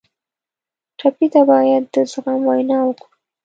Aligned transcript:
ټپي 0.99 1.27
ته 1.33 1.41
باید 1.51 1.83
د 1.93 1.95
زغم 2.11 2.41
وینا 2.49 2.79
وکړو. 2.85 3.09